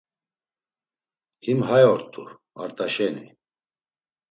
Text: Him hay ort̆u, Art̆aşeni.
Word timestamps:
Him 1.43 1.59
hay 1.67 1.83
ort̆u, 1.93 2.23
Art̆aşeni. 2.61 3.25